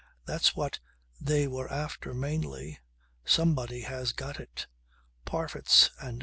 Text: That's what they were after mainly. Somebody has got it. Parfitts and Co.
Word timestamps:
That's 0.25 0.55
what 0.55 0.79
they 1.19 1.47
were 1.47 1.71
after 1.71 2.15
mainly. 2.15 2.79
Somebody 3.23 3.81
has 3.81 4.13
got 4.13 4.39
it. 4.39 4.65
Parfitts 5.25 5.91
and 6.01 6.17
Co. 6.17 6.19